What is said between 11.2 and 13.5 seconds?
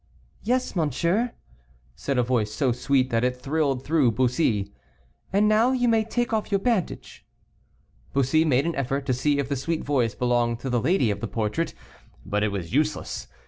portrait, but it was useless.